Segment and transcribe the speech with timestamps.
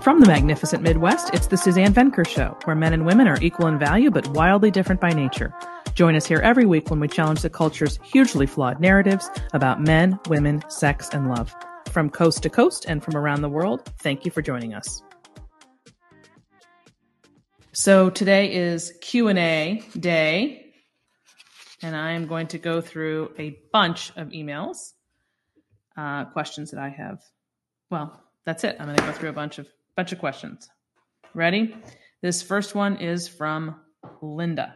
[0.00, 3.66] From the magnificent Midwest, it's the Suzanne Venker Show, where men and women are equal
[3.66, 5.52] in value but wildly different by nature.
[5.92, 10.18] Join us here every week when we challenge the culture's hugely flawed narratives about men,
[10.26, 11.54] women, sex, and love.
[11.90, 15.02] From coast to coast and from around the world, thank you for joining us.
[17.72, 20.72] So today is Q&A day,
[21.82, 24.94] and I am going to go through a bunch of emails,
[25.94, 27.20] uh, questions that I have.
[27.90, 28.76] Well, that's it.
[28.80, 30.68] I'm going to go through a bunch of bunch of questions.
[31.34, 31.76] Ready?
[32.22, 33.76] This first one is from
[34.20, 34.74] Linda.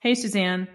[0.00, 0.68] Hey, Suzanne.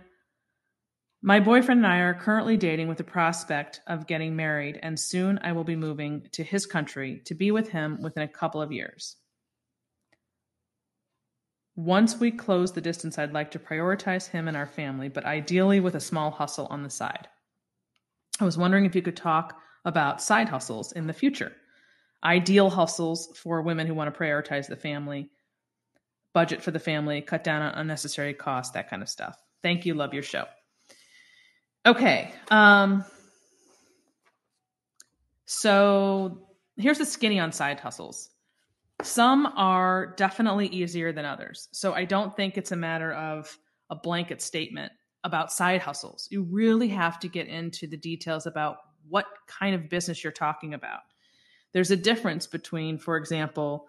[1.21, 5.39] My boyfriend and I are currently dating with the prospect of getting married, and soon
[5.43, 8.71] I will be moving to his country to be with him within a couple of
[8.71, 9.17] years.
[11.75, 15.79] Once we close the distance, I'd like to prioritize him and our family, but ideally
[15.79, 17.27] with a small hustle on the side.
[18.39, 21.53] I was wondering if you could talk about side hustles in the future
[22.23, 25.29] ideal hustles for women who want to prioritize the family,
[26.33, 29.37] budget for the family, cut down on unnecessary costs, that kind of stuff.
[29.61, 29.93] Thank you.
[29.93, 30.45] Love your show.
[31.85, 32.31] Okay.
[32.49, 33.03] Um,
[35.45, 38.29] so here's the skinny on side hustles.
[39.01, 41.67] Some are definitely easier than others.
[41.71, 43.57] So I don't think it's a matter of
[43.89, 44.91] a blanket statement
[45.23, 46.27] about side hustles.
[46.31, 48.77] You really have to get into the details about
[49.09, 51.01] what kind of business you're talking about
[51.73, 53.87] there's a difference between, for example,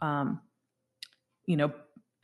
[0.00, 0.40] um,
[1.46, 1.72] you know,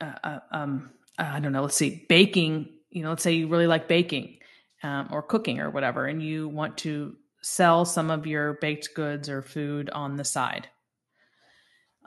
[0.01, 3.67] uh, uh, um, I don't know, let's see, baking, you know, let's say you really
[3.67, 4.37] like baking
[4.83, 9.29] um, or cooking or whatever, and you want to sell some of your baked goods
[9.29, 10.67] or food on the side.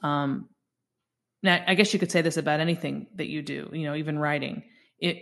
[0.02, 0.48] Um,
[1.42, 4.18] now, I guess you could say this about anything that you do, you know, even
[4.18, 4.62] writing.
[4.98, 5.16] It,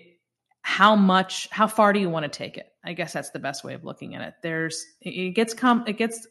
[0.62, 2.66] how much, how far do you want to take it?
[2.84, 4.34] I guess that's the best way of looking at it.
[4.42, 6.26] There's, it gets com, it gets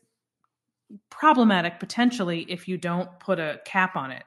[1.09, 4.23] problematic potentially if you don't put a cap on it.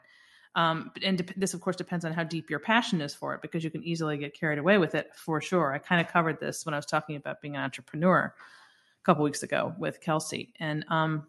[0.54, 3.42] Um, and de- this, of course, depends on how deep your passion is for it
[3.42, 5.72] because you can easily get carried away with it for sure.
[5.72, 9.24] I kind of covered this when I was talking about being an entrepreneur a couple
[9.24, 10.52] weeks ago with Kelsey.
[10.60, 11.26] And um,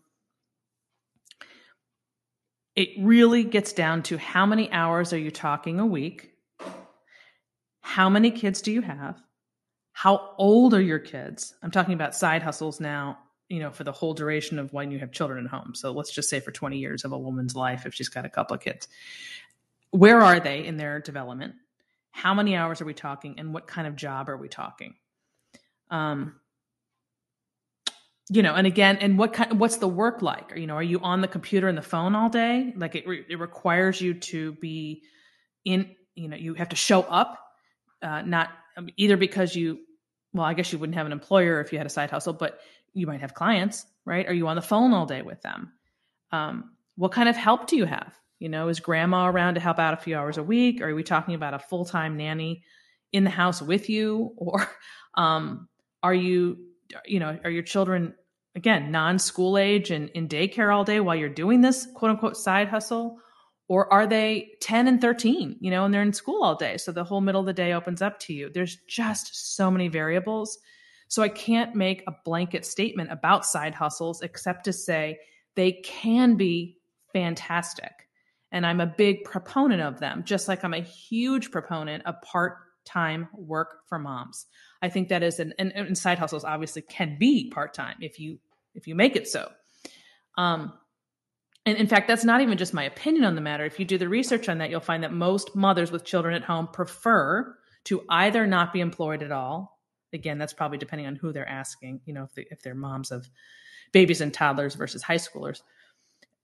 [2.75, 6.31] it really gets down to how many hours are you talking a week?
[7.81, 9.22] How many kids do you have?
[9.94, 11.53] How old are your kids?
[11.63, 13.19] I'm talking about side hustles now
[13.50, 15.74] you know, for the whole duration of when you have children at home.
[15.76, 18.30] So let's just say for 20 years of a woman's life, if she's got a
[18.30, 18.88] couple of kids,
[19.92, 21.56] where are they in their development?
[22.12, 24.96] How many hours are we talking, and what kind of job are we talking?
[25.90, 26.36] Um,
[28.30, 30.54] you know, and again, and what kind, what's the work like?
[30.56, 32.74] You know, are you on the computer and the phone all day?
[32.75, 35.04] Like it, re- it requires you to be
[35.66, 37.40] in, you know, you have to show up,
[38.02, 39.80] uh, not um, either because you,
[40.34, 42.60] well, I guess you wouldn't have an employer if you had a side hustle, but
[42.94, 44.28] you might have clients, right?
[44.28, 45.74] Are you on the phone all day with them?
[46.31, 48.14] Um, what kind of help do you have?
[48.40, 50.81] You know, is grandma around to help out a few hours a week?
[50.81, 52.64] Or are we talking about a full time nanny
[53.12, 54.34] in the house with you?
[54.38, 54.68] Or
[55.16, 55.70] um,
[56.02, 56.58] are you,
[57.06, 58.16] you know, are your children,
[58.56, 62.36] again, non school age and in daycare all day while you're doing this quote unquote
[62.36, 63.18] side hustle?
[63.70, 66.78] Or are they 10 and 13, you know, and they're in school all day?
[66.78, 68.50] So the whole middle of the day opens up to you.
[68.54, 70.58] There's just so many variables
[71.08, 75.19] so I can't make a blanket statement about side hustles except to say
[75.56, 76.78] they can be
[77.12, 77.91] fantastic.
[78.52, 82.58] And I'm a big proponent of them, just like I'm a huge proponent of part
[82.86, 84.46] time work for moms.
[84.81, 88.19] I think that is an and, and side hustles obviously can be part time if
[88.19, 88.40] you
[88.75, 89.50] if you make it so.
[90.38, 90.74] Um,
[91.66, 93.63] and in fact, that's not even just my opinion on the matter.
[93.66, 96.44] If you do the research on that, you'll find that most mothers with children at
[96.44, 97.56] home prefer
[97.86, 99.80] to either not be employed at all
[100.13, 103.12] again, that's probably depending on who they're asking, you know, if, they, if they're moms
[103.12, 103.29] of
[103.91, 105.62] babies and toddlers versus high schoolers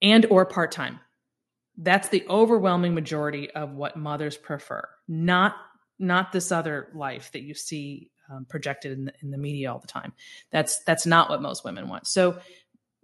[0.01, 0.99] and or part-time.
[1.77, 5.55] That's the overwhelming majority of what mothers prefer, not
[5.97, 9.79] not this other life that you see um, projected in the, in the media all
[9.79, 10.13] the time.
[10.51, 12.07] That's that's not what most women want.
[12.07, 12.39] So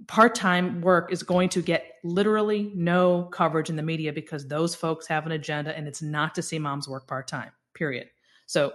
[0.07, 5.07] part-time work is going to get literally no coverage in the media because those folks
[5.07, 7.51] have an agenda and it's not to see moms work part-time.
[7.73, 8.07] Period.
[8.45, 8.73] So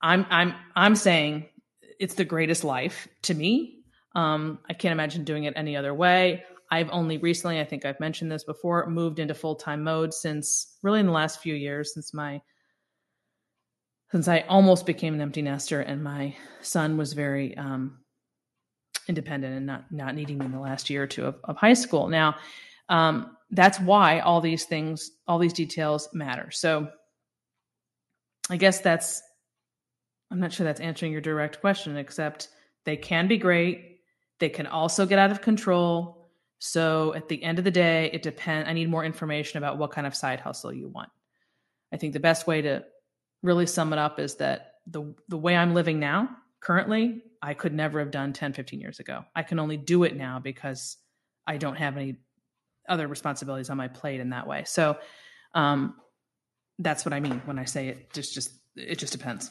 [0.00, 1.46] I'm I'm I'm saying
[1.98, 3.80] it's the greatest life to me.
[4.14, 6.44] Um, I can't imagine doing it any other way.
[6.70, 10.76] I've only recently, I think I've mentioned this before, moved into full time mode since
[10.82, 12.40] really in the last few years, since my
[14.10, 17.98] since I almost became an empty nester and my son was very um,
[19.06, 21.74] independent and not not needing me in the last year or two of, of high
[21.74, 22.08] school.
[22.08, 22.36] Now,
[22.88, 26.50] um, that's why all these things, all these details matter.
[26.50, 26.88] So,
[28.50, 29.22] I guess that's
[30.30, 32.48] I'm not sure that's answering your direct question, except
[32.84, 34.00] they can be great.
[34.38, 36.28] They can also get out of control.
[36.58, 38.68] So at the end of the day, it depends.
[38.68, 41.10] I need more information about what kind of side hustle you want.
[41.92, 42.84] I think the best way to
[43.42, 46.30] really sum it up is that the the way I'm living now,
[46.60, 49.24] currently, I could never have done 10, 15 years ago.
[49.34, 50.96] I can only do it now because
[51.46, 52.16] I don't have any
[52.88, 54.64] other responsibilities on my plate in that way.
[54.66, 54.98] So
[55.54, 55.94] um,
[56.78, 59.50] that's what I mean when I say it just just it just depends.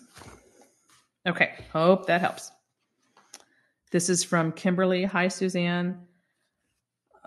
[1.27, 2.51] Okay, hope that helps.
[3.91, 5.03] This is from Kimberly.
[5.03, 5.99] Hi, Suzanne.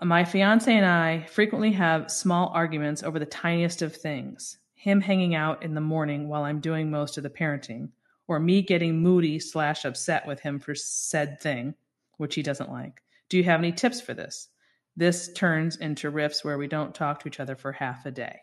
[0.01, 4.57] My fiance and I frequently have small arguments over the tiniest of things.
[4.73, 7.89] Him hanging out in the morning while I'm doing most of the parenting,
[8.27, 11.75] or me getting moody slash upset with him for said thing,
[12.17, 13.03] which he doesn't like.
[13.29, 14.49] Do you have any tips for this?
[14.97, 18.39] This turns into riffs where we don't talk to each other for half a day.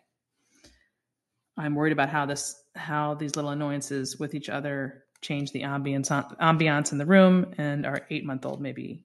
[1.57, 6.09] I'm worried about how this how these little annoyances with each other change the ambience
[6.39, 9.03] ambiance in the room, and our eight month old may be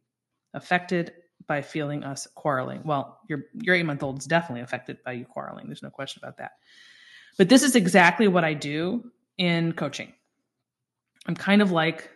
[0.52, 1.12] affected
[1.46, 2.82] by feeling us quarreling.
[2.84, 5.66] Well, your your eight month old is definitely affected by you quarreling.
[5.66, 6.52] There's no question about that.
[7.36, 10.12] But this is exactly what I do in coaching.
[11.26, 12.10] I'm kind of like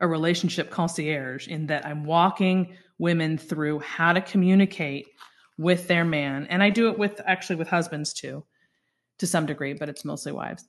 [0.00, 5.06] a relationship concierge in that I'm walking women through how to communicate
[5.56, 8.44] with their man, and I do it with actually with husbands too
[9.18, 10.68] to some degree, but it's mostly wives,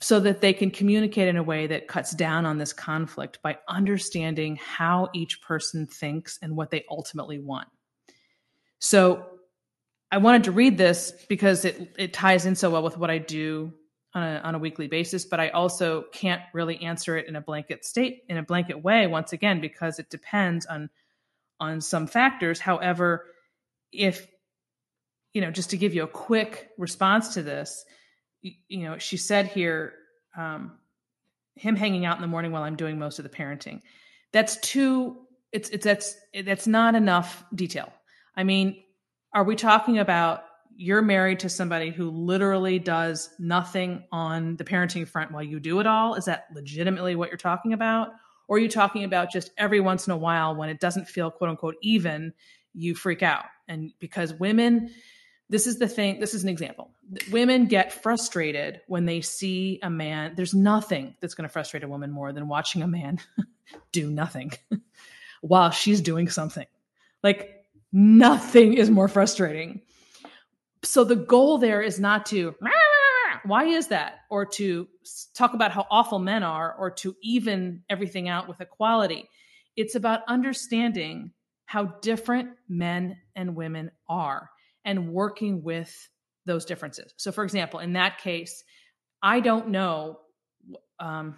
[0.00, 3.56] so that they can communicate in a way that cuts down on this conflict by
[3.68, 7.68] understanding how each person thinks and what they ultimately want.
[8.78, 9.26] So
[10.12, 13.18] I wanted to read this because it, it ties in so well with what I
[13.18, 13.72] do
[14.14, 17.40] on a, on a weekly basis, but I also can't really answer it in a
[17.40, 20.90] blanket state, in a blanket way, once again, because it depends on
[21.58, 22.60] on some factors.
[22.60, 23.26] However,
[23.90, 24.26] if
[25.32, 27.84] you know, just to give you a quick response to this,
[28.42, 29.94] you, know, she said here,
[30.36, 30.72] um,
[31.54, 33.80] him hanging out in the morning while I'm doing most of the parenting.
[34.32, 35.16] That's too.
[35.52, 37.92] It's it's that's that's not enough detail.
[38.36, 38.82] I mean,
[39.32, 40.44] are we talking about
[40.76, 45.80] you're married to somebody who literally does nothing on the parenting front while you do
[45.80, 46.14] it all?
[46.14, 48.10] Is that legitimately what you're talking about?
[48.48, 51.30] Or are you talking about just every once in a while when it doesn't feel
[51.30, 52.34] quote unquote even,
[52.74, 53.46] you freak out?
[53.68, 54.90] And because women,
[55.48, 56.90] this is the thing this is an example
[57.30, 61.88] women get frustrated when they see a man there's nothing that's going to frustrate a
[61.88, 63.18] woman more than watching a man
[63.92, 64.52] do nothing
[65.40, 66.66] while she's doing something.
[67.22, 69.82] Like nothing is more frustrating.
[70.82, 72.54] So the goal there is not to
[73.44, 74.20] why is that?
[74.30, 74.88] Or to
[75.34, 79.28] talk about how awful men are or to even everything out with equality.
[79.76, 81.32] It's about understanding
[81.66, 84.50] how different men and women are
[84.84, 86.08] and working with
[86.46, 87.12] those differences.
[87.16, 88.64] So, for example, in that case,
[89.22, 90.20] I don't know.
[90.98, 91.36] Um,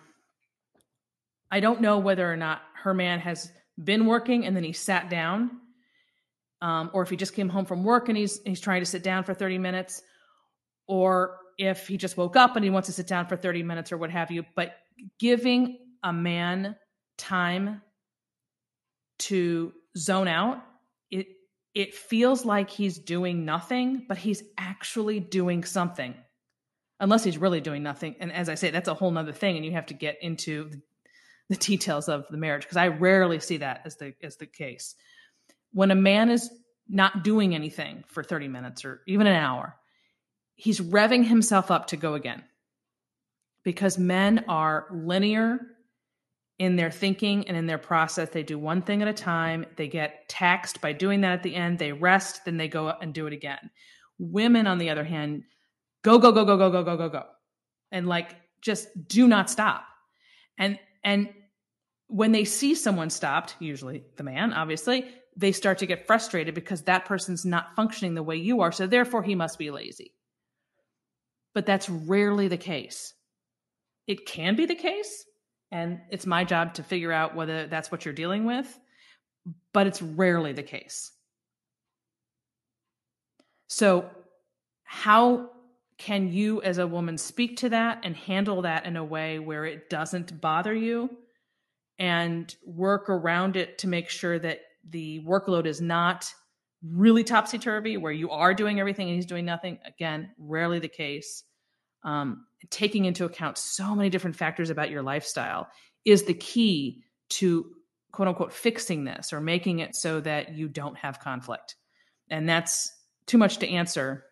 [1.50, 3.50] I don't know whether or not her man has
[3.82, 5.50] been working and then he sat down,
[6.60, 9.02] um, or if he just came home from work and he's he's trying to sit
[9.02, 10.02] down for thirty minutes,
[10.86, 13.90] or if he just woke up and he wants to sit down for thirty minutes
[13.92, 14.44] or what have you.
[14.54, 14.74] But
[15.18, 16.76] giving a man
[17.16, 17.82] time
[19.18, 20.62] to zone out
[21.10, 21.26] it
[21.74, 26.14] it feels like he's doing nothing, but he's actually doing something.
[27.00, 28.16] Unless he's really doing nothing.
[28.18, 29.56] And as I say, that's a whole nother thing.
[29.56, 30.70] And you have to get into
[31.48, 34.94] the details of the marriage because I rarely see that as the as the case.
[35.72, 36.50] When a man is
[36.88, 39.76] not doing anything for 30 minutes or even an hour,
[40.54, 42.42] he's revving himself up to go again.
[43.64, 45.60] Because men are linear
[46.58, 48.30] in their thinking and in their process.
[48.30, 49.64] They do one thing at a time.
[49.76, 51.78] They get taxed by doing that at the end.
[51.78, 53.70] They rest, then they go and do it again.
[54.18, 55.44] Women, on the other hand,
[56.02, 57.22] go, go, go, go, go, go, go, go, go.
[57.92, 59.84] And like just do not stop.
[60.58, 61.28] And and
[62.08, 65.04] when they see someone stopped, usually the man, obviously,
[65.36, 68.72] they start to get frustrated because that person's not functioning the way you are.
[68.72, 70.12] So therefore he must be lazy.
[71.54, 73.14] But that's rarely the case.
[74.06, 75.24] It can be the case,
[75.70, 78.78] and it's my job to figure out whether that's what you're dealing with,
[79.72, 81.12] but it's rarely the case.
[83.68, 84.08] So,
[84.84, 85.50] how
[85.98, 89.64] can you as a woman speak to that and handle that in a way where
[89.64, 91.10] it doesn't bother you
[91.98, 96.32] and work around it to make sure that the workload is not
[96.82, 99.78] really topsy turvy, where you are doing everything and he's doing nothing?
[99.84, 101.42] Again, rarely the case
[102.04, 105.68] um, taking into account so many different factors about your lifestyle
[106.04, 107.70] is the key to
[108.12, 111.76] quote unquote fixing this or making it so that you don't have conflict.
[112.30, 112.92] And that's
[113.26, 114.24] too much to answer,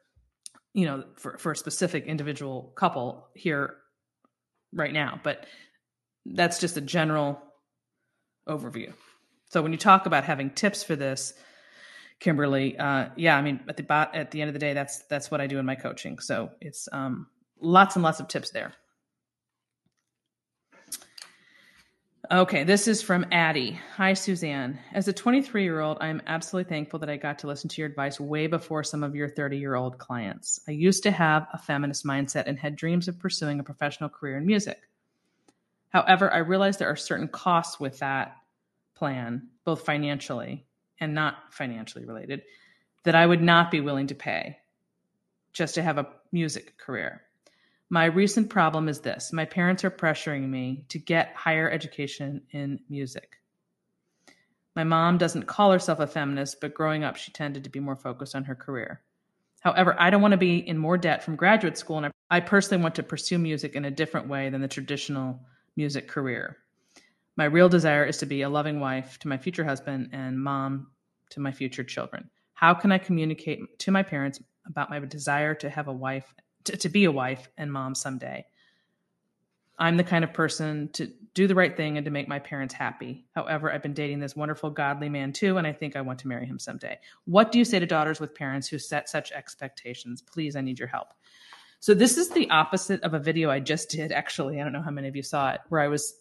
[0.73, 3.77] you know, for, for a specific individual couple here
[4.73, 5.21] right now.
[5.23, 5.47] But
[6.25, 7.41] that's just a general
[8.49, 8.93] overview.
[9.51, 11.35] So when you talk about having tips for this,
[12.19, 12.79] Kimberly.
[12.79, 15.41] Uh, yeah, I mean, at the at the end of the day, that's that's what
[15.41, 16.19] I do in my coaching.
[16.19, 17.27] So it's um,
[17.61, 18.73] lots and lots of tips there.
[22.33, 23.79] Okay, this is from Addie.
[23.95, 24.81] Hi, Suzanne.
[24.93, 27.81] As a 23 year old, I am absolutely thankful that I got to listen to
[27.81, 30.59] your advice way before some of your 30 year old clients.
[30.67, 34.39] I used to have a feminist mindset and had dreams of pursuing a professional career
[34.39, 34.89] in music.
[35.91, 38.39] However, I realized there are certain costs with that
[38.97, 40.67] plan, both financially
[40.99, 42.43] and not financially related,
[43.05, 44.59] that I would not be willing to pay
[45.53, 47.23] just to have a music career.
[47.89, 52.81] My recent problem is this my parents are pressuring me to get higher education in
[52.89, 53.37] music.
[54.75, 57.97] My mom doesn't call herself a feminist, but growing up, she tended to be more
[57.97, 59.03] focused on her career.
[59.61, 62.83] However, I don't want to be in more debt from graduate school, and I personally
[62.83, 65.41] want to pursue music in a different way than the traditional
[65.77, 66.59] music career.
[67.37, 70.89] My real desire is to be a loving wife to my future husband and mom
[71.31, 72.31] to my future children.
[72.55, 76.35] How can I communicate to my parents about my desire to have a wife,
[76.67, 78.47] to, to be a wife and mom someday?
[79.79, 82.73] I'm the kind of person to do the right thing and to make my parents
[82.73, 83.27] happy.
[83.35, 86.29] However, I've been dating this wonderful, godly man too, and I think I want to
[86.29, 86.99] marry him someday.
[87.27, 90.23] What do you say to daughters with parents who set such expectations?
[90.23, 91.09] Please, I need your help.
[91.79, 94.61] So, this is the opposite of a video I just did, actually.
[94.61, 96.15] I don't know how many of you saw it, where I was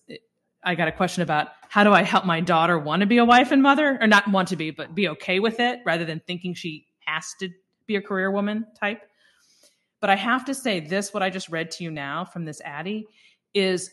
[0.65, 3.25] I got a question about how do I help my daughter want to be a
[3.25, 6.19] wife and mother, or not want to be, but be okay with it rather than
[6.19, 7.49] thinking she has to
[7.85, 9.03] be a career woman type.
[10.05, 12.61] But I have to say, this, what I just read to you now from this
[12.63, 13.07] Addie,
[13.55, 13.89] is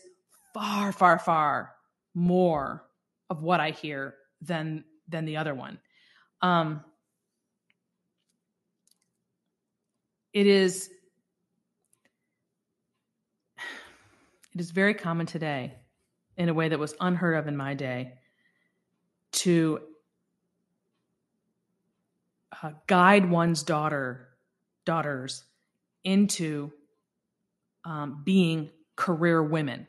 [0.53, 1.73] far, far, far
[2.13, 2.85] more
[3.31, 5.79] of what I hear than than the other one.
[6.43, 6.83] Um,
[10.33, 10.91] it is
[13.57, 15.73] it is very common today
[16.37, 18.13] in a way that was unheard of in my day
[19.31, 19.81] to
[22.61, 24.29] uh, guide one's daughter
[24.85, 25.45] daughters
[26.03, 26.71] into
[27.85, 29.87] um, being career women.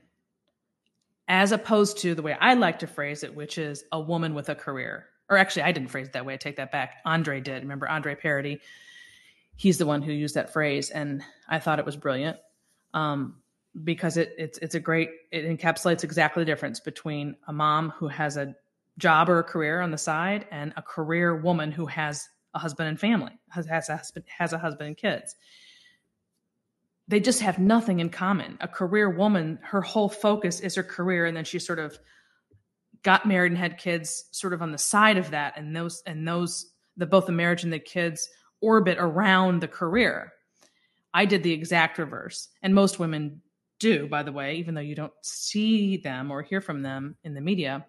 [1.26, 4.49] As opposed to the way i like to phrase it which is a woman with
[4.49, 5.06] a career.
[5.30, 6.35] Or actually i didn't phrase it that way.
[6.35, 6.97] I take that back.
[7.04, 7.62] Andre did.
[7.62, 8.61] Remember andre parody
[9.56, 12.37] he's the one who used that phrase and i thought it was brilliant
[12.92, 13.37] um,
[13.83, 18.09] because it, it's it's a great it encapsulates exactly the difference between a mom who
[18.09, 18.54] has a
[18.99, 22.88] job or a career on the side and a career woman who has a husband
[22.88, 25.35] and family has, has a husband has a husband and kids
[27.08, 28.56] they just have nothing in common.
[28.61, 31.99] A career woman her whole focus is her career and then she sort of
[33.02, 36.26] got married and had kids sort of on the side of that and those and
[36.26, 38.28] those the both the marriage and the kids
[38.61, 40.32] orbit around the career.
[41.12, 43.42] I did the exact reverse and most women
[43.78, 47.34] do, by the way, even though you don't see them or hear from them in
[47.34, 47.84] the media,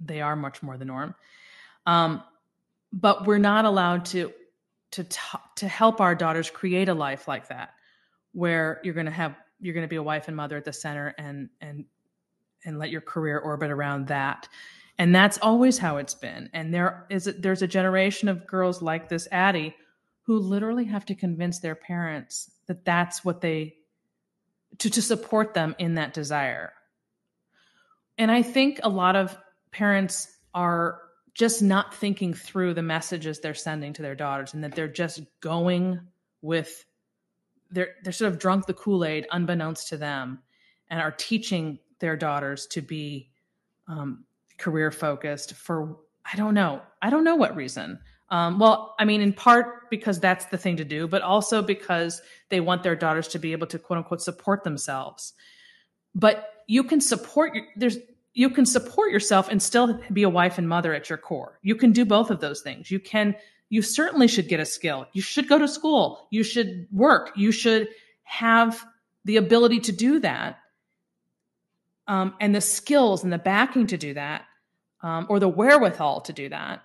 [0.00, 1.14] they are much more the norm.
[1.86, 2.22] Um,
[2.92, 4.32] but we're not allowed to
[4.92, 7.70] to t- to help our daughters create a life like that,
[8.32, 10.72] where you're going to have you're going to be a wife and mother at the
[10.72, 11.84] center, and and
[12.64, 14.48] and let your career orbit around that.
[14.98, 16.50] And that's always how it's been.
[16.52, 19.74] And there is a, there's a generation of girls like this Addie
[20.22, 23.76] who literally have to convince their parents that that's what they
[24.78, 26.72] to, to support them in that desire.
[28.18, 29.36] And I think a lot of
[29.72, 31.00] parents are
[31.40, 35.22] just not thinking through the messages they're sending to their daughters and that they're just
[35.40, 35.98] going
[36.42, 36.84] with
[37.70, 40.40] they're they're sort of drunk the Kool-Aid unbeknownst to them
[40.90, 43.30] and are teaching their daughters to be
[43.88, 44.24] um,
[44.58, 45.96] career focused for
[46.30, 46.82] I don't know.
[47.00, 48.00] I don't know what reason.
[48.28, 52.20] Um, well, I mean, in part because that's the thing to do, but also because
[52.50, 55.32] they want their daughters to be able to quote unquote support themselves.
[56.14, 57.96] But you can support your, there's,
[58.34, 61.58] you can support yourself and still be a wife and mother at your core.
[61.62, 62.90] You can do both of those things.
[62.90, 63.34] You can,
[63.68, 65.06] you certainly should get a skill.
[65.12, 66.28] You should go to school.
[66.30, 67.32] You should work.
[67.36, 67.88] You should
[68.22, 68.84] have
[69.24, 70.58] the ability to do that.
[72.06, 74.44] Um, and the skills and the backing to do that,
[75.02, 76.82] um, or the wherewithal to do that,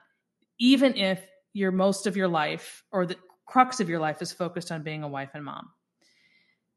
[0.59, 4.71] even if your most of your life or the crux of your life is focused
[4.71, 5.69] on being a wife and mom.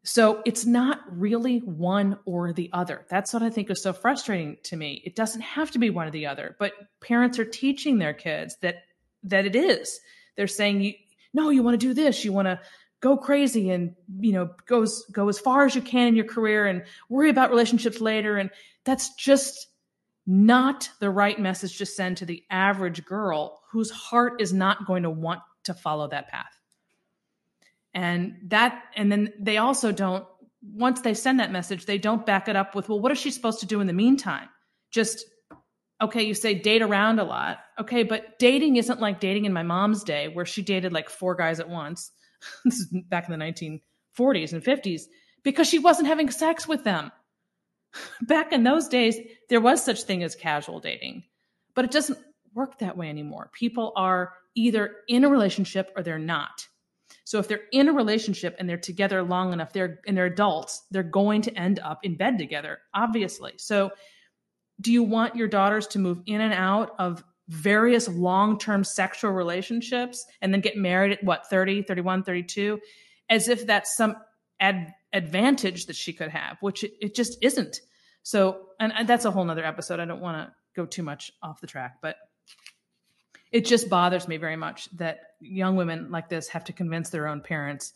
[0.04, 3.04] So it's not really one or the other.
[3.10, 5.02] That's what I think is so frustrating to me.
[5.04, 8.56] It doesn't have to be one or the other, but parents are teaching their kids
[8.62, 8.84] that
[9.24, 10.00] that it is.
[10.36, 10.94] They're saying you
[11.34, 12.60] no, you want to do this, you want to
[13.00, 16.66] go crazy and you know go go as far as you can in your career
[16.66, 18.50] and worry about relationships later and
[18.84, 19.68] that's just
[20.26, 25.02] not the right message to send to the average girl whose heart is not going
[25.02, 26.57] to want to follow that path.
[27.94, 30.26] And that, and then they also don't,
[30.62, 33.30] once they send that message, they don't back it up with, well, what is she
[33.30, 34.48] supposed to do in the meantime?
[34.90, 35.24] Just
[36.00, 37.58] okay, you say date around a lot.
[37.78, 41.34] Okay, but dating isn't like dating in my mom's day where she dated like four
[41.34, 42.10] guys at once.
[42.64, 45.02] this is back in the 1940s and 50s
[45.42, 47.10] because she wasn't having sex with them.
[48.22, 49.16] Back in those days,
[49.48, 51.24] there was such thing as casual dating,
[51.74, 52.18] but it doesn't
[52.54, 53.50] work that way anymore.
[53.54, 56.67] People are either in a relationship or they're not.
[57.28, 60.86] So if they're in a relationship and they're together long enough, they're and they're adults,
[60.90, 63.52] they're going to end up in bed together, obviously.
[63.58, 63.90] So
[64.80, 70.24] do you want your daughters to move in and out of various long-term sexual relationships
[70.40, 72.80] and then get married at what 30 31 32
[73.28, 74.16] as if that's some
[74.58, 77.82] ad- advantage that she could have which it, it just isn't.
[78.22, 80.00] So and, and that's a whole nother episode.
[80.00, 82.16] I don't want to go too much off the track but
[83.50, 87.26] it just bothers me very much that young women like this have to convince their
[87.26, 87.92] own parents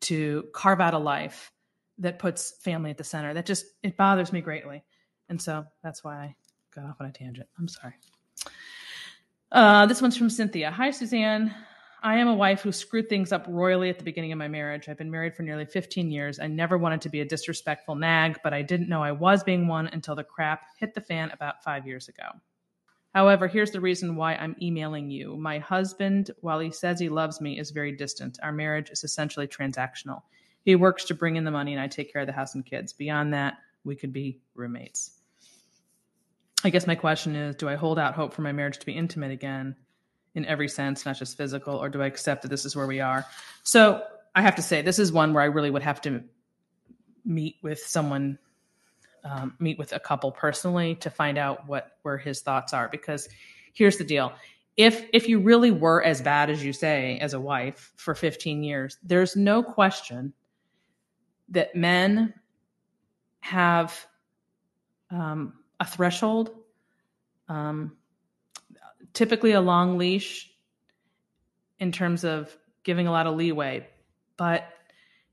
[0.00, 1.52] to carve out a life
[1.98, 4.82] that puts family at the center that just it bothers me greatly
[5.28, 6.34] and so that's why i
[6.74, 7.94] got off on a tangent i'm sorry
[9.52, 10.70] uh, this one's from Cynthia.
[10.70, 11.52] Hi, Suzanne.
[12.02, 14.88] I am a wife who screwed things up royally at the beginning of my marriage.
[14.88, 16.38] I've been married for nearly 15 years.
[16.38, 19.66] I never wanted to be a disrespectful nag, but I didn't know I was being
[19.66, 22.28] one until the crap hit the fan about five years ago.
[23.14, 25.36] However, here's the reason why I'm emailing you.
[25.36, 28.38] My husband, while he says he loves me, is very distant.
[28.42, 30.22] Our marriage is essentially transactional.
[30.64, 32.64] He works to bring in the money, and I take care of the house and
[32.64, 32.92] kids.
[32.92, 35.20] Beyond that, we could be roommates.
[36.62, 38.92] I guess my question is do I hold out hope for my marriage to be
[38.92, 39.74] intimate again
[40.34, 43.00] in every sense, not just physical, or do I accept that this is where we
[43.00, 43.26] are?
[43.62, 46.22] So I have to say, this is one where I really would have to
[47.24, 48.38] meet with someone,
[49.24, 52.88] um, meet with a couple personally to find out what where his thoughts are.
[52.88, 53.28] Because
[53.72, 54.32] here's the deal:
[54.76, 58.62] if if you really were as bad as you say as a wife for 15
[58.62, 60.32] years, there's no question
[61.50, 62.32] that men
[63.40, 64.06] have
[65.10, 66.50] um, a threshold,
[67.48, 67.96] um,
[69.12, 70.50] typically a long leash
[71.78, 73.88] in terms of giving a lot of leeway.
[74.36, 74.68] But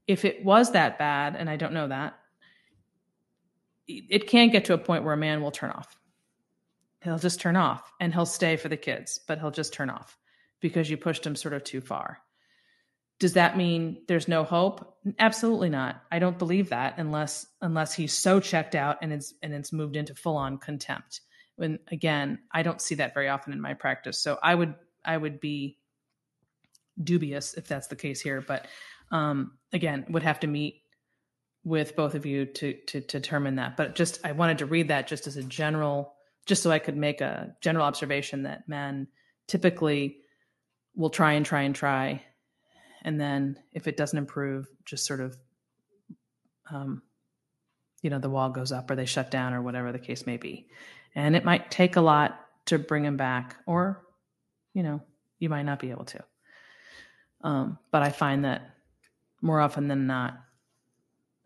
[0.07, 2.17] if it was that bad, and I don't know that,
[3.87, 5.97] it can get to a point where a man will turn off.
[7.03, 10.17] He'll just turn off and he'll stay for the kids, but he'll just turn off
[10.59, 12.19] because you pushed him sort of too far.
[13.19, 14.97] Does that mean there's no hope?
[15.17, 16.03] Absolutely not.
[16.11, 19.95] I don't believe that unless unless he's so checked out and it's and it's moved
[19.95, 21.21] into full on contempt.
[21.55, 24.19] When again, I don't see that very often in my practice.
[24.19, 25.79] So I would I would be
[27.01, 28.41] dubious if that's the case here.
[28.41, 28.67] But
[29.11, 30.81] um, again, would have to meet
[31.67, 33.75] with both of you to, to to determine that.
[33.75, 36.13] But just I wanted to read that just as a general,
[36.45, 39.07] just so I could make a general observation that men
[39.47, 40.19] typically
[40.95, 42.23] will try and try and try
[43.03, 45.37] and then if it doesn't improve just sort of
[46.71, 47.01] um,
[48.01, 50.37] you know the wall goes up or they shut down or whatever the case may
[50.37, 50.67] be
[51.15, 54.03] and it might take a lot to bring them back or
[54.73, 55.01] you know
[55.39, 56.23] you might not be able to
[57.41, 58.75] um, but i find that
[59.41, 60.37] more often than not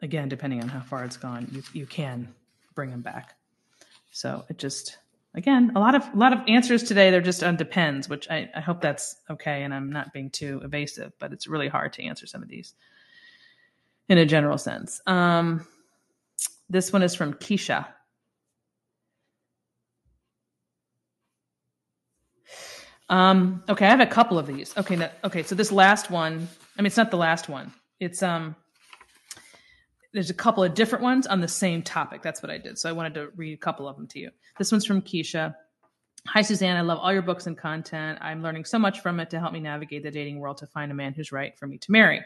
[0.02, 2.28] again depending on how far it's gone you, you can
[2.76, 3.36] bring them back
[4.12, 4.98] so it just
[5.34, 7.12] again, a lot of a lot of answers today.
[7.12, 10.62] They're just on depends, which I, I hope that's okay, and I'm not being too
[10.64, 12.74] evasive, but it's really hard to answer some of these
[14.10, 15.02] in a general sense.
[15.08, 15.66] Um,
[16.70, 17.88] this one is from Keisha.
[23.10, 24.76] Um, okay, I have a couple of these.
[24.78, 27.74] Okay, no, okay, so this last one, I mean, it's not the last one.
[28.00, 28.56] It's um,
[30.14, 32.22] there's a couple of different ones on the same topic.
[32.22, 32.78] That's what I did.
[32.78, 34.30] So I wanted to read a couple of them to you.
[34.58, 35.56] This one's from Keisha.
[36.28, 36.78] Hi, Suzanne.
[36.78, 38.20] I love all your books and content.
[38.22, 40.92] I'm learning so much from it to help me navigate the dating world to find
[40.92, 42.22] a man who's right for me to marry.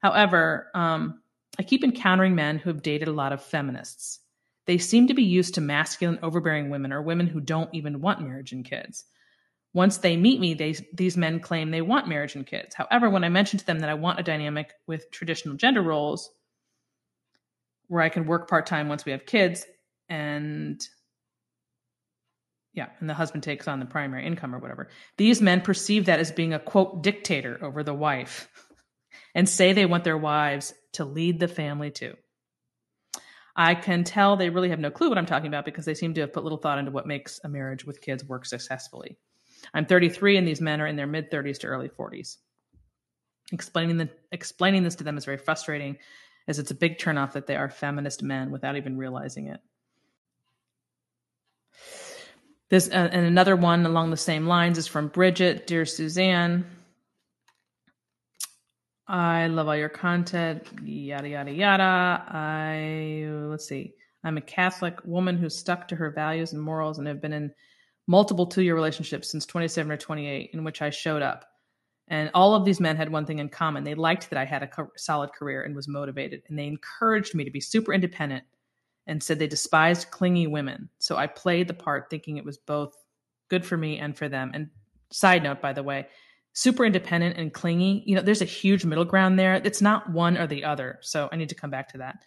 [0.00, 1.22] However, um,
[1.58, 4.20] I keep encountering men who have dated a lot of feminists.
[4.66, 8.20] They seem to be used to masculine, overbearing women or women who don't even want
[8.20, 9.04] marriage and kids.
[9.72, 12.74] Once they meet me, they, these men claim they want marriage and kids.
[12.74, 16.30] However, when I mention to them that I want a dynamic with traditional gender roles,
[17.88, 19.66] where I can work part time once we have kids
[20.08, 20.80] and
[22.74, 24.88] yeah, and the husband takes on the primary income or whatever.
[25.16, 28.48] These men perceive that as being a quote dictator over the wife
[29.34, 32.14] and say they want their wives to lead the family too.
[33.56, 36.14] I can tell they really have no clue what I'm talking about because they seem
[36.14, 39.16] to have put little thought into what makes a marriage with kids work successfully.
[39.72, 42.38] I'm 33 and these men are in their mid 30s to early 40s.
[43.52, 45.98] Explaining the explaining this to them is very frustrating
[46.46, 49.60] as it's a big turnoff that they are feminist men without even realizing it.
[52.70, 56.66] This uh, and another one along the same lines is from Bridget, dear Suzanne.
[59.06, 62.24] I love all your content, yada yada yada.
[62.28, 63.94] I let's see.
[64.24, 67.52] I'm a Catholic woman who's stuck to her values and morals and have been in
[68.06, 71.44] multiple two year relationships since 27 or 28 in which I showed up.
[72.08, 73.84] And all of these men had one thing in common.
[73.84, 76.42] They liked that I had a co- solid career and was motivated.
[76.48, 78.44] And they encouraged me to be super independent
[79.06, 80.88] and said they despised clingy women.
[80.98, 82.94] So I played the part thinking it was both
[83.48, 84.50] good for me and for them.
[84.54, 84.68] And
[85.10, 86.06] side note, by the way,
[86.52, 89.54] super independent and clingy, you know, there's a huge middle ground there.
[89.54, 90.98] It's not one or the other.
[91.02, 92.18] So I need to come back to that.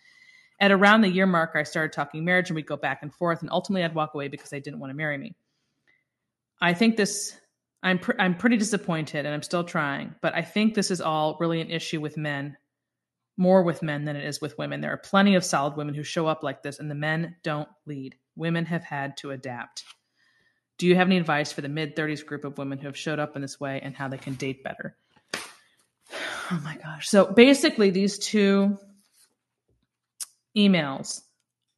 [0.60, 3.42] At around the year mark, I started talking marriage and we'd go back and forth.
[3.42, 5.36] And ultimately, I'd walk away because they didn't want to marry me.
[6.60, 7.38] I think this
[7.84, 11.38] I'm pr- I'm pretty disappointed and I'm still trying, but I think this is all
[11.40, 12.58] really an issue with men,
[13.38, 14.82] more with men than it is with women.
[14.82, 17.70] There are plenty of solid women who show up like this and the men don't
[17.86, 18.16] lead.
[18.36, 19.84] Women have had to adapt.
[20.78, 23.20] Do you have any advice for the mid 30s group of women who have showed
[23.20, 24.96] up in this way and how they can date better?
[26.50, 27.10] Oh my gosh.
[27.10, 28.78] So basically these two
[30.56, 31.24] emails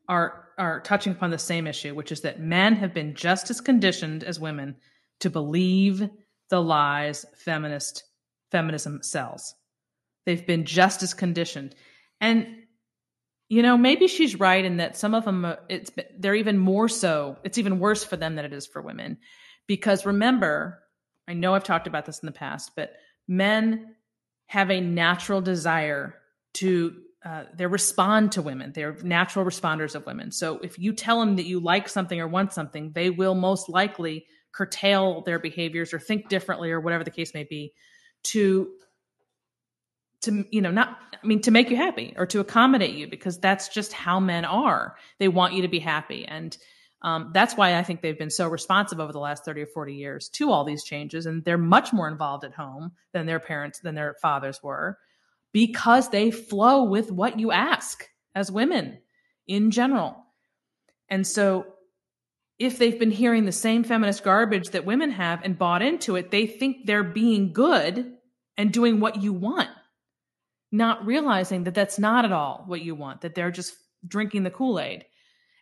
[0.07, 3.62] are are touching upon the same issue, which is that men have been just as
[3.62, 4.75] conditioned as women
[5.19, 6.10] to believe
[6.49, 8.03] the lies feminist
[8.51, 9.55] feminism sells.
[10.25, 11.75] They've been just as conditioned.
[12.21, 12.47] And
[13.49, 16.88] you know, maybe she's right in that some of them uh, it's they're even more
[16.88, 17.38] so.
[17.43, 19.17] It's even worse for them than it is for women.
[19.67, 20.84] Because remember,
[21.27, 22.93] I know I've talked about this in the past, but
[23.27, 23.95] men
[24.47, 26.15] have a natural desire
[26.55, 28.71] to uh, they respond to women.
[28.73, 30.32] They're natural responders of women.
[30.32, 33.67] So if you tell them that you like something or want something, they will most
[33.67, 37.73] likely curtail their behaviors or think differently or whatever the case may be
[38.23, 38.69] to
[40.21, 43.39] to you know not i mean to make you happy or to accommodate you because
[43.39, 44.95] that's just how men are.
[45.17, 46.25] They want you to be happy.
[46.25, 46.57] And
[47.01, 49.93] um, that's why i think they've been so responsive over the last 30 or 40
[49.93, 51.25] years to all these changes.
[51.25, 54.97] And they're much more involved at home than their parents than their fathers were
[55.51, 58.99] because they flow with what you ask as women
[59.47, 60.25] in general.
[61.09, 61.65] And so
[62.59, 66.29] if they've been hearing the same feminist garbage that women have and bought into it,
[66.29, 68.13] they think they're being good
[68.57, 69.69] and doing what you want,
[70.71, 74.51] not realizing that that's not at all what you want, that they're just drinking the
[74.51, 75.05] Kool Aid.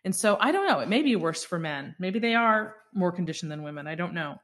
[0.04, 0.80] And so I don't know.
[0.80, 1.94] It may be worse for men.
[2.00, 3.86] Maybe they are more conditioned than women.
[3.86, 4.36] I don't know.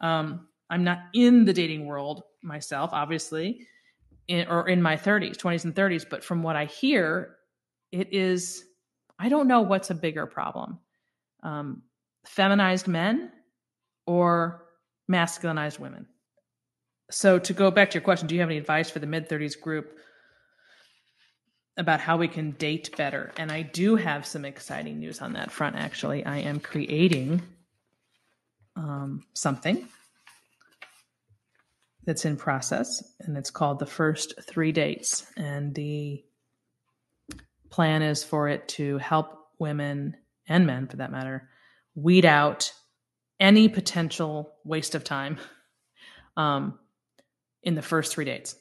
[0.00, 3.66] Um, I'm not in the dating world myself, obviously,
[4.28, 6.08] in, or in my 30s, 20s, and 30s.
[6.08, 7.36] But from what I hear,
[7.92, 8.64] it is,
[9.18, 10.78] I don't know what's a bigger problem.
[11.42, 11.82] Um,
[12.24, 13.30] feminized men
[14.06, 14.66] or
[15.10, 16.06] masculinized women?
[17.10, 19.28] So, to go back to your question, do you have any advice for the mid
[19.28, 19.98] 30s group
[21.76, 23.32] about how we can date better?
[23.36, 26.24] And I do have some exciting news on that front, actually.
[26.24, 27.42] I am creating
[28.76, 29.88] um, something
[32.04, 35.26] that's in process, and it's called The First Three Dates.
[35.36, 36.24] And the
[37.70, 40.16] plan is for it to help women
[40.48, 41.48] and men, for that matter,
[41.94, 42.72] weed out
[43.38, 45.38] any potential waste of time
[46.36, 46.78] um,
[47.62, 48.56] in the first three dates.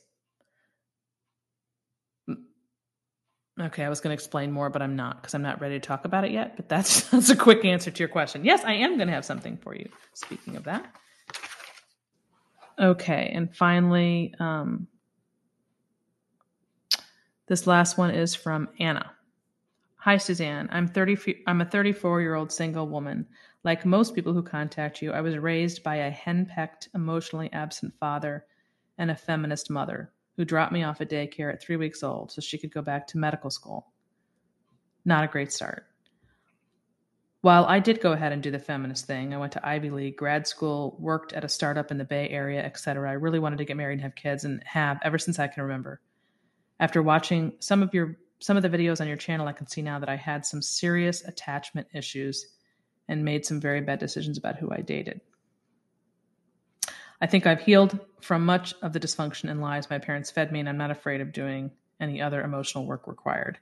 [3.60, 5.86] Okay, I was going to explain more, but I'm not because I'm not ready to
[5.86, 6.56] talk about it yet.
[6.56, 8.46] But that's that's a quick answer to your question.
[8.46, 9.90] Yes, I am going to have something for you.
[10.14, 10.86] Speaking of that,
[12.80, 14.88] okay, and finally, um,
[17.48, 19.12] this last one is from Anna.
[20.04, 20.70] Hi, Suzanne.
[20.72, 23.28] I'm 30, I'm a 34 year old single woman.
[23.66, 28.46] Like most people who contact you, I was raised by a henpecked, emotionally absent father
[28.98, 32.40] and a feminist mother who dropped me off at daycare at three weeks old so
[32.40, 33.88] she could go back to medical school.
[35.04, 35.88] Not a great start.
[37.42, 40.16] While I did go ahead and do the feminist thing, I went to Ivy League,
[40.16, 43.10] grad school, worked at a startup in the Bay Area, etc.
[43.10, 45.64] I really wanted to get married and have kids and have ever since I can
[45.64, 46.00] remember.
[46.80, 49.82] After watching some of your some of the videos on your channel, I can see
[49.82, 52.46] now that I had some serious attachment issues
[53.08, 55.22] and made some very bad decisions about who I dated.
[57.22, 60.62] I think I've healed from much of the dysfunction and lies my parents fed me,
[60.62, 63.58] and I'm not afraid of doing any other emotional work required.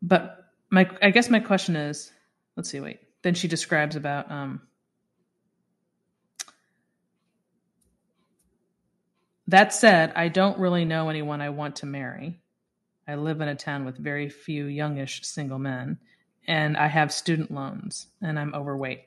[0.00, 2.10] But my, I guess my question is,
[2.56, 3.00] let's see, wait.
[3.22, 4.62] Then she describes about um,
[9.48, 12.40] that said, I don't really know anyone I want to marry.
[13.08, 15.98] I live in a town with very few youngish single men,
[16.46, 19.04] and I have student loans, and I'm overweight.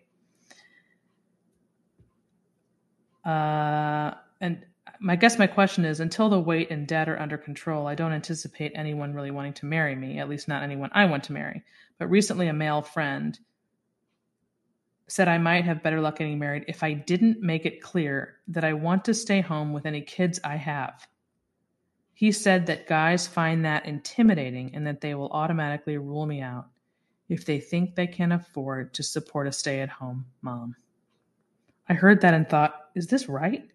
[3.23, 4.65] Uh, and
[5.07, 8.11] I guess my question is until the weight and debt are under control, I don't
[8.11, 11.63] anticipate anyone really wanting to marry me, at least not anyone I want to marry.
[11.99, 13.37] But recently, a male friend
[15.07, 18.63] said I might have better luck getting married if I didn't make it clear that
[18.63, 21.05] I want to stay home with any kids I have.
[22.21, 26.67] He said that guys find that intimidating and that they will automatically rule me out
[27.29, 30.75] if they think they can afford to support a stay at home mom.
[31.89, 33.67] I heard that and thought, is this right?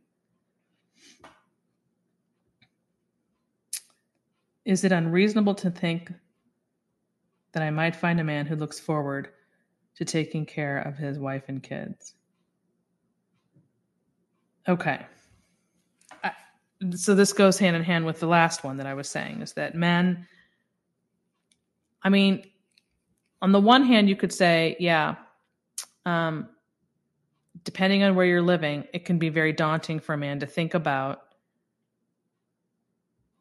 [4.65, 6.13] Is it unreasonable to think
[7.51, 9.31] that I might find a man who looks forward
[9.97, 12.15] to taking care of his wife and kids?
[14.69, 15.05] Okay.
[16.95, 19.55] So this goes hand in hand with the last one that I was saying is
[19.55, 20.27] that men,
[22.03, 22.45] I mean,
[23.41, 25.17] on the one hand, you could say, yeah,
[26.05, 26.49] um,
[27.65, 30.75] depending on where you're living, it can be very daunting for a man to think
[30.75, 31.23] about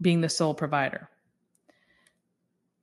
[0.01, 1.09] being the sole provider.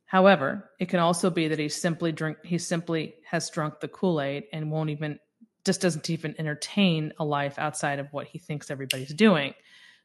[0.06, 4.44] However, it can also be that he simply drink he simply has drunk the Kool-Aid
[4.52, 5.18] and won't even
[5.64, 9.54] just doesn't even entertain a life outside of what he thinks everybody's doing.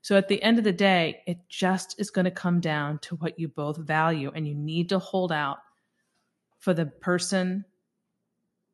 [0.08, 3.18] So at the end of the day, it just is going to come down to
[3.18, 5.58] what you both value and you need to hold out
[6.60, 7.66] for the person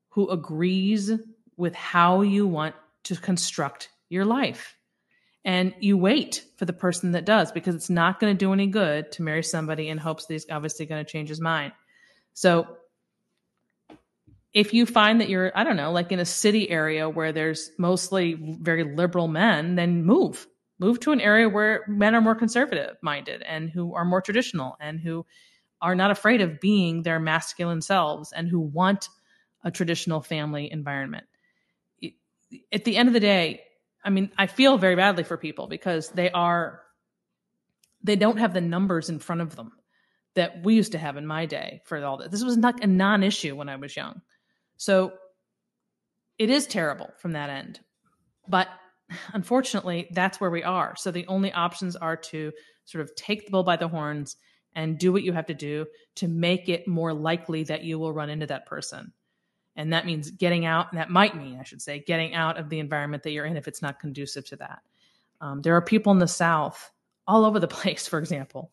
[0.09, 1.11] who agrees
[1.57, 4.77] with how you want to construct your life
[5.43, 8.67] and you wait for the person that does because it's not going to do any
[8.67, 11.73] good to marry somebody in hopes that he's obviously going to change his mind.
[12.35, 12.77] So
[14.53, 17.71] if you find that you're, I don't know, like in a city area where there's
[17.79, 20.45] mostly very liberal men, then move.
[20.83, 24.75] Move to an area where men are more conservative minded and who are more traditional
[24.81, 25.25] and who
[25.81, 29.07] are not afraid of being their masculine selves and who want
[29.63, 31.25] a traditional family environment.
[32.73, 33.61] At the end of the day,
[34.03, 36.81] I mean, I feel very badly for people because they are,
[38.03, 39.71] they don't have the numbers in front of them
[40.35, 42.27] that we used to have in my day for all this.
[42.29, 44.21] This was not a non issue when I was young.
[44.75, 45.13] So
[46.37, 47.79] it is terrible from that end.
[48.49, 48.67] But
[49.33, 50.95] unfortunately, that's where we are.
[50.97, 52.51] So the only options are to
[52.85, 54.37] sort of take the bull by the horns
[54.75, 58.13] and do what you have to do to make it more likely that you will
[58.13, 59.13] run into that person.
[59.75, 62.69] And that means getting out, and that might mean, I should say, getting out of
[62.69, 64.79] the environment that you're in if it's not conducive to that.
[65.41, 66.91] Um, there are people in the South,
[67.27, 68.71] all over the place, for example,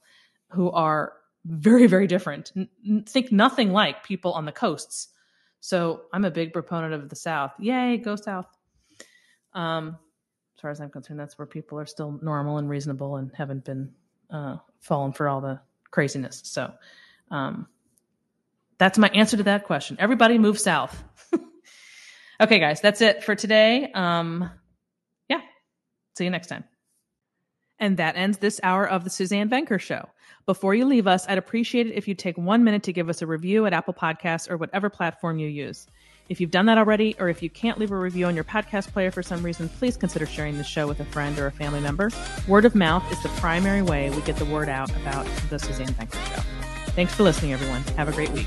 [0.49, 1.15] who are
[1.47, 5.09] very, very different, N- think nothing like people on the coasts.
[5.61, 7.53] So I'm a big proponent of the South.
[7.59, 8.47] Yay, go South.
[9.53, 9.99] Um,
[10.61, 13.65] as far as I'm concerned, that's where people are still normal and reasonable and haven't
[13.65, 13.91] been
[14.31, 15.59] uh, fallen for all the
[15.91, 16.43] craziness.
[16.45, 16.71] So,
[17.31, 17.67] um,
[18.77, 19.97] that's my answer to that question.
[19.99, 21.03] Everybody move south.
[22.43, 23.91] okay, guys, that's it for today.
[23.95, 24.51] Um,
[25.31, 25.41] yeah,
[26.15, 26.65] see you next time.
[27.79, 30.11] And that ends this hour of the Suzanne Venker Show.
[30.45, 33.23] Before you leave us, I'd appreciate it if you take one minute to give us
[33.23, 35.87] a review at Apple Podcasts or whatever platform you use.
[36.31, 38.93] If you've done that already, or if you can't leave a review on your podcast
[38.93, 41.81] player for some reason, please consider sharing the show with a friend or a family
[41.81, 42.09] member.
[42.47, 45.89] Word of mouth is the primary way we get the word out about the Suzanne
[45.89, 46.43] Venker Show.
[46.93, 47.83] Thanks for listening, everyone.
[47.97, 48.47] Have a great week.